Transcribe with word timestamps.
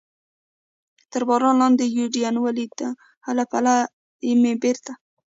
تر 1.11 1.21
باران 1.29 1.55
لاندې 1.61 1.85
یوډین 1.97 2.35
ولید، 2.39 2.71
له 3.37 3.43
پله 3.51 3.73
څخه 4.21 4.33
مې 4.41 4.53
بېرته. 4.61 4.91